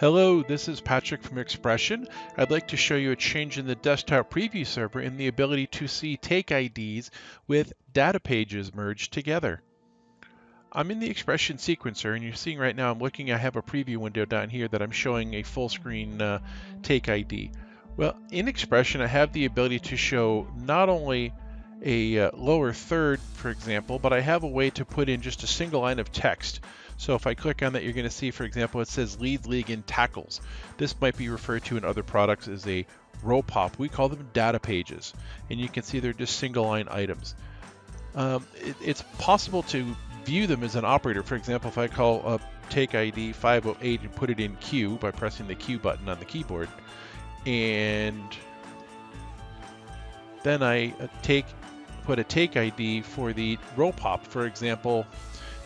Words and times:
Hello, 0.00 0.42
this 0.42 0.66
is 0.66 0.80
Patrick 0.80 1.22
from 1.22 1.36
XPression. 1.36 2.08
I'd 2.38 2.50
like 2.50 2.68
to 2.68 2.76
show 2.78 2.96
you 2.96 3.12
a 3.12 3.16
change 3.16 3.58
in 3.58 3.66
the 3.66 3.74
desktop 3.74 4.30
preview 4.30 4.66
server 4.66 4.98
in 4.98 5.18
the 5.18 5.26
ability 5.26 5.66
to 5.66 5.88
see 5.88 6.16
take 6.16 6.50
IDs 6.50 7.10
with 7.46 7.74
data 7.92 8.18
pages 8.18 8.74
merged 8.74 9.12
together. 9.12 9.60
I'm 10.72 10.90
in 10.90 11.00
the 11.00 11.10
XPression 11.10 11.58
sequencer 11.58 12.14
and 12.14 12.24
you're 12.24 12.32
seeing 12.32 12.56
right 12.56 12.74
now 12.74 12.90
I'm 12.90 12.98
looking 12.98 13.30
I 13.30 13.36
have 13.36 13.56
a 13.56 13.62
preview 13.62 13.98
window 13.98 14.24
down 14.24 14.48
here 14.48 14.68
that 14.68 14.80
I'm 14.80 14.90
showing 14.90 15.34
a 15.34 15.42
full 15.42 15.68
screen 15.68 16.22
uh, 16.22 16.38
take 16.82 17.10
ID. 17.10 17.50
Well 17.98 18.16
in 18.30 18.46
XPression 18.46 19.02
I 19.02 19.06
have 19.06 19.34
the 19.34 19.44
ability 19.44 19.80
to 19.80 19.98
show 19.98 20.46
not 20.56 20.88
only 20.88 21.34
a 21.82 22.18
uh, 22.18 22.30
lower 22.36 22.72
third 22.72 23.20
for 23.34 23.50
example 23.50 23.98
but 23.98 24.12
I 24.12 24.20
have 24.20 24.42
a 24.42 24.48
way 24.48 24.70
to 24.70 24.84
put 24.84 25.08
in 25.08 25.22
just 25.22 25.42
a 25.42 25.46
single 25.46 25.80
line 25.80 25.98
of 25.98 26.12
text 26.12 26.60
so 27.00 27.14
if 27.14 27.26
I 27.26 27.32
click 27.32 27.62
on 27.62 27.72
that, 27.72 27.82
you're 27.82 27.94
going 27.94 28.04
to 28.04 28.10
see, 28.10 28.30
for 28.30 28.44
example, 28.44 28.82
it 28.82 28.88
says 28.88 29.18
lead 29.18 29.46
league 29.46 29.70
in 29.70 29.82
tackles. 29.84 30.42
This 30.76 30.94
might 31.00 31.16
be 31.16 31.30
referred 31.30 31.64
to 31.64 31.78
in 31.78 31.84
other 31.86 32.02
products 32.02 32.46
as 32.46 32.66
a 32.66 32.84
row 33.22 33.40
pop. 33.40 33.78
We 33.78 33.88
call 33.88 34.10
them 34.10 34.28
data 34.34 34.60
pages. 34.60 35.14
And 35.48 35.58
you 35.58 35.70
can 35.70 35.82
see 35.82 36.00
they're 36.00 36.12
just 36.12 36.36
single 36.36 36.66
line 36.66 36.88
items. 36.90 37.34
Um, 38.14 38.46
it, 38.56 38.76
it's 38.84 39.02
possible 39.18 39.62
to 39.62 39.96
view 40.26 40.46
them 40.46 40.62
as 40.62 40.76
an 40.76 40.84
operator. 40.84 41.22
For 41.22 41.36
example, 41.36 41.70
if 41.70 41.78
I 41.78 41.88
call 41.88 42.22
up 42.28 42.42
take 42.68 42.94
ID 42.94 43.32
508 43.32 44.02
and 44.02 44.14
put 44.14 44.28
it 44.28 44.38
in 44.38 44.56
queue 44.56 44.96
by 44.96 45.10
pressing 45.10 45.48
the 45.48 45.54
Q 45.54 45.78
button 45.78 46.06
on 46.06 46.18
the 46.18 46.26
keyboard, 46.26 46.68
and 47.46 48.22
then 50.42 50.62
I 50.62 50.90
uh, 51.00 51.06
take 51.22 51.46
put 52.00 52.18
a 52.18 52.24
take 52.24 52.56
ID 52.56 53.02
for 53.02 53.32
the 53.32 53.58
row 53.76 53.92
pop. 53.92 54.26
For 54.26 54.46
example, 54.46 55.06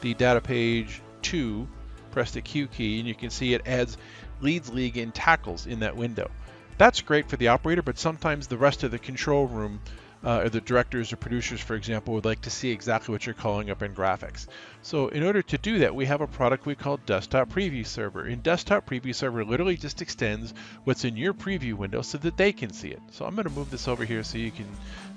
the 0.00 0.14
data 0.14 0.40
page 0.40 1.00
2, 1.22 1.66
press 2.10 2.32
the 2.32 2.42
Q 2.42 2.66
key, 2.66 2.98
and 2.98 3.08
you 3.08 3.14
can 3.14 3.30
see 3.30 3.54
it 3.54 3.66
adds 3.66 3.96
leads 4.40 4.70
league 4.70 4.96
in 4.96 5.12
tackles 5.12 5.66
in 5.66 5.80
that 5.80 5.96
window. 5.96 6.30
That's 6.76 7.00
great 7.00 7.28
for 7.28 7.36
the 7.36 7.48
operator, 7.48 7.82
but 7.82 7.98
sometimes 7.98 8.46
the 8.46 8.58
rest 8.58 8.82
of 8.82 8.90
the 8.90 8.98
control 8.98 9.46
room, 9.46 9.80
uh, 10.24 10.40
or 10.40 10.48
the 10.48 10.60
directors 10.60 11.12
or 11.12 11.16
producers, 11.16 11.60
for 11.60 11.74
example, 11.74 12.14
would 12.14 12.24
like 12.24 12.40
to 12.42 12.50
see 12.50 12.70
exactly 12.70 13.12
what 13.12 13.26
you're 13.26 13.34
calling 13.34 13.70
up 13.70 13.82
in 13.82 13.94
graphics. 13.94 14.46
So 14.82 15.08
in 15.08 15.22
order 15.22 15.42
to 15.42 15.58
do 15.58 15.80
that, 15.80 15.94
we 15.94 16.06
have 16.06 16.22
a 16.22 16.26
product 16.26 16.64
we 16.64 16.74
call 16.74 16.96
Desktop 16.96 17.50
Preview 17.50 17.86
Server. 17.86 18.24
And 18.24 18.42
Desktop 18.42 18.88
Preview 18.88 19.14
Server 19.14 19.44
literally 19.44 19.76
just 19.76 20.00
extends 20.00 20.54
what's 20.84 21.04
in 21.04 21.16
your 21.16 21.34
preview 21.34 21.74
window 21.74 22.02
so 22.02 22.18
that 22.18 22.36
they 22.36 22.52
can 22.52 22.72
see 22.72 22.88
it. 22.88 23.00
So 23.10 23.26
I'm 23.26 23.34
going 23.34 23.44
to 23.44 23.50
move 23.50 23.70
this 23.70 23.86
over 23.86 24.04
here 24.04 24.22
so 24.22 24.38
you 24.38 24.50
can 24.50 24.68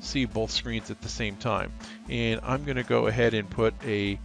see 0.01 0.25
both 0.25 0.51
screens 0.51 0.91
at 0.91 1.01
the 1.01 1.09
same 1.09 1.37
time. 1.37 1.71
And 2.09 2.41
I'm 2.43 2.65
going 2.65 2.77
to 2.77 2.83
go 2.83 3.07
ahead 3.07 3.33
and 3.33 3.49
put 3.49 3.73
a 3.85 4.19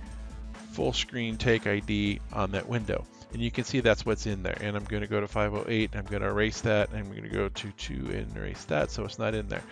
full 0.72 0.92
screen 0.92 1.36
take 1.36 1.66
ID 1.66 2.20
on 2.32 2.52
that 2.52 2.68
window. 2.68 3.04
And 3.32 3.40
you 3.40 3.50
can 3.50 3.64
see 3.64 3.80
that's 3.80 4.04
what's 4.04 4.26
in 4.26 4.42
there. 4.42 4.56
And 4.60 4.76
I'm 4.76 4.84
going 4.84 5.02
to 5.02 5.06
go 5.06 5.20
to 5.20 5.28
508, 5.28 5.90
I'm 5.94 6.04
going 6.04 6.22
to 6.22 6.28
erase 6.28 6.60
that, 6.62 6.90
and 6.90 6.98
I'm 6.98 7.10
going 7.10 7.22
to 7.22 7.28
go 7.28 7.48
to 7.48 7.70
2 7.70 7.94
and 7.94 8.36
erase 8.36 8.64
that 8.64 8.90
so 8.90 9.04
it's 9.04 9.18
not 9.18 9.34
in 9.34 9.48
there. 9.48 9.62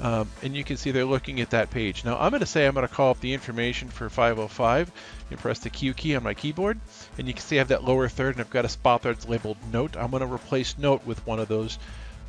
Um, 0.00 0.28
and 0.42 0.56
you 0.56 0.64
can 0.64 0.76
see 0.76 0.90
they're 0.90 1.04
looking 1.04 1.40
at 1.40 1.50
that 1.50 1.70
page. 1.70 2.04
Now 2.04 2.18
I'm 2.18 2.30
going 2.30 2.40
to 2.40 2.46
say 2.46 2.66
I'm 2.66 2.74
going 2.74 2.86
to 2.86 2.92
call 2.92 3.10
up 3.10 3.20
the 3.20 3.32
information 3.32 3.88
for 3.88 4.08
505 4.10 4.90
and 5.30 5.38
press 5.38 5.60
the 5.60 5.70
Q 5.70 5.94
key 5.94 6.16
on 6.16 6.24
my 6.24 6.34
keyboard. 6.34 6.80
And 7.16 7.28
you 7.28 7.34
can 7.34 7.42
see 7.42 7.56
I 7.56 7.58
have 7.58 7.68
that 7.68 7.84
lower 7.84 8.08
third 8.08 8.34
and 8.34 8.40
I've 8.40 8.50
got 8.50 8.64
a 8.64 8.68
spot 8.68 9.02
there 9.02 9.12
that's 9.12 9.28
labeled 9.28 9.58
note. 9.72 9.96
I'm 9.96 10.10
going 10.10 10.26
to 10.26 10.32
replace 10.32 10.76
note 10.78 11.06
with 11.06 11.24
one 11.26 11.38
of 11.38 11.46
those 11.46 11.78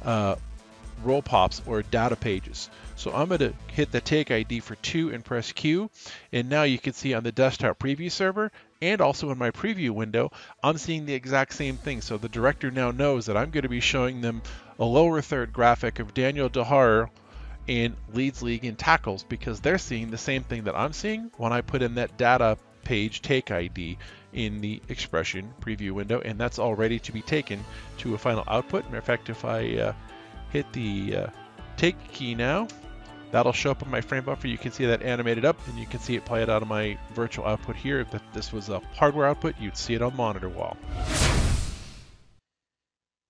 uh, 0.03 0.35
row 1.05 1.21
pops 1.21 1.61
or 1.65 1.83
data 1.83 2.15
pages. 2.15 2.69
So 2.95 3.13
I'm 3.13 3.27
going 3.27 3.39
to 3.39 3.53
hit 3.67 3.91
the 3.91 4.01
take 4.01 4.31
ID 4.31 4.59
for 4.61 4.75
2 4.75 5.13
and 5.13 5.23
press 5.23 5.51
Q. 5.51 5.89
And 6.31 6.49
now 6.49 6.63
you 6.63 6.79
can 6.79 6.93
see 6.93 7.13
on 7.13 7.23
the 7.23 7.31
desktop 7.31 7.79
preview 7.79 8.11
server 8.11 8.51
and 8.81 9.01
also 9.01 9.31
in 9.31 9.37
my 9.37 9.51
preview 9.51 9.91
window, 9.91 10.31
I'm 10.63 10.77
seeing 10.77 11.05
the 11.05 11.13
exact 11.13 11.53
same 11.53 11.77
thing. 11.77 12.01
So 12.01 12.17
the 12.17 12.29
director 12.29 12.71
now 12.71 12.91
knows 12.91 13.25
that 13.25 13.37
I'm 13.37 13.51
going 13.51 13.63
to 13.63 13.69
be 13.69 13.79
showing 13.79 14.21
them 14.21 14.41
a 14.79 14.85
lower 14.85 15.21
third 15.21 15.53
graphic 15.53 15.99
of 15.99 16.13
Daniel 16.13 16.49
Dehar 16.49 17.09
in 17.67 17.95
leads 18.13 18.41
league 18.43 18.65
in 18.65 18.75
tackles 18.75 19.23
because 19.23 19.59
they're 19.59 19.77
seeing 19.77 20.11
the 20.11 20.17
same 20.17 20.43
thing 20.43 20.65
that 20.65 20.75
I'm 20.75 20.93
seeing 20.93 21.31
when 21.37 21.51
I 21.51 21.61
put 21.61 21.81
in 21.81 21.95
that 21.95 22.17
data 22.17 22.57
page 22.83 23.21
take 23.21 23.49
ID 23.49 23.97
in 24.33 24.61
the 24.61 24.79
XPression 24.87 25.47
preview 25.61 25.91
window 25.91 26.21
and 26.21 26.37
that's 26.37 26.59
all 26.59 26.75
ready 26.75 26.99
to 26.99 27.11
be 27.11 27.21
taken 27.21 27.63
to 27.97 28.13
a 28.13 28.17
final 28.17 28.43
output. 28.47 28.85
Matter 28.85 28.97
of 28.97 29.03
fact, 29.03 29.29
if 29.29 29.43
I 29.43 29.77
uh, 29.77 29.93
hit 30.55 30.71
the 30.71 31.17
uh, 31.17 31.27
take 31.75 31.95
key 32.13 32.33
now, 32.33 32.65
that'll 33.31 33.51
show 33.51 33.71
up 33.71 33.83
on 33.83 33.91
my 33.91 33.99
frame 33.99 34.23
buffer. 34.23 34.47
You 34.47 34.57
can 34.57 34.71
see 34.71 34.85
that 34.85 35.01
animated 35.01 35.43
up 35.43 35.57
and 35.67 35.77
you 35.77 35.85
can 35.85 35.99
see 35.99 36.15
it 36.15 36.23
play 36.23 36.41
it 36.41 36.49
out 36.49 36.61
of 36.61 36.69
my 36.69 36.97
virtual 37.13 37.45
output 37.45 37.75
here. 37.75 37.99
If 37.99 38.13
this 38.33 38.53
was 38.53 38.69
a 38.69 38.79
hardware 38.95 39.27
output, 39.27 39.55
you'd 39.59 39.75
see 39.75 39.95
it 39.95 40.01
on 40.01 40.15
monitor 40.15 40.47
wall. 40.47 40.77